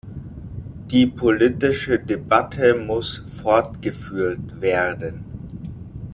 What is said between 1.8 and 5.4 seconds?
Debatte muss fortgeführt werden.